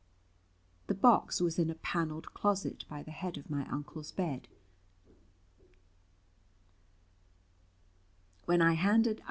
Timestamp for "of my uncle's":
3.37-4.11